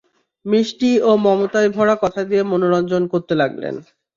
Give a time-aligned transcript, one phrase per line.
[0.45, 3.75] মিষ্টি ও মমতায় ভরা কথা দিয়ে মনোরঞ্জন করতে লাগলেন।